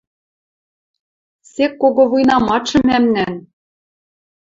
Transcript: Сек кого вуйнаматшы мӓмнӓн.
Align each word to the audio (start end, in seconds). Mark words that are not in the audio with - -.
Сек 1.51 1.73
кого 1.81 2.03
вуйнаматшы 2.11 2.77
мӓмнӓн. 2.87 3.35